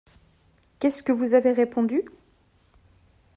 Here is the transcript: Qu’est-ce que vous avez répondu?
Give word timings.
Qu’est-ce 0.79 1.03
que 1.03 1.11
vous 1.11 1.35
avez 1.35 1.51
répondu? 1.51 2.05